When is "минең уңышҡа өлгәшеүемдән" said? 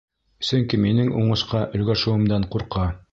0.85-2.49